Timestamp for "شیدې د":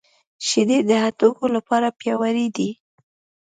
0.47-0.91